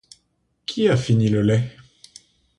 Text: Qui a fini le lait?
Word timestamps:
Qui 0.65 0.89
a 0.89 0.97
fini 0.97 1.29
le 1.29 1.43
lait? 1.43 1.77